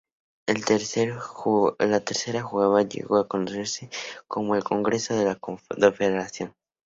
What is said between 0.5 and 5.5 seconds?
tercera junta llegó a conocerse como el Congreso de la